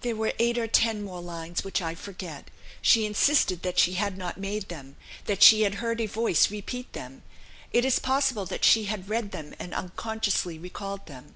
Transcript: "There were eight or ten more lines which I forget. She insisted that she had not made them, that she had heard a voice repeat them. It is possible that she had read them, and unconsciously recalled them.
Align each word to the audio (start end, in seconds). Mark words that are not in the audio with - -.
"There 0.00 0.16
were 0.16 0.32
eight 0.38 0.56
or 0.56 0.66
ten 0.66 1.02
more 1.04 1.20
lines 1.20 1.62
which 1.62 1.82
I 1.82 1.94
forget. 1.94 2.50
She 2.80 3.04
insisted 3.04 3.60
that 3.60 3.78
she 3.78 3.92
had 3.92 4.16
not 4.16 4.38
made 4.40 4.70
them, 4.70 4.96
that 5.26 5.42
she 5.42 5.64
had 5.64 5.74
heard 5.74 6.00
a 6.00 6.06
voice 6.06 6.50
repeat 6.50 6.94
them. 6.94 7.22
It 7.74 7.84
is 7.84 7.98
possible 7.98 8.46
that 8.46 8.64
she 8.64 8.84
had 8.86 9.10
read 9.10 9.32
them, 9.32 9.54
and 9.58 9.74
unconsciously 9.74 10.58
recalled 10.58 11.04
them. 11.04 11.34